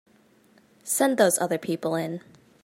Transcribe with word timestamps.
Send 0.83 1.17
those 1.19 1.37
other 1.37 1.59
people 1.59 1.93
in. 1.93 2.21